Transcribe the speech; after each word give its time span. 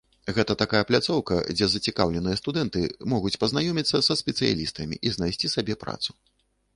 Гэта 0.35 0.53
такая 0.61 0.79
пляцоўка, 0.91 1.35
дзе 1.57 1.67
зацікаўленыя 1.73 2.39
студэнты 2.41 2.81
могуць 3.13 3.33
пазнаёміцца 3.43 4.01
са 4.07 4.13
спецыялістамі 4.23 4.95
і 5.09 5.13
знайсці 5.17 5.53
сабе 5.55 5.73
працу. 5.85 6.11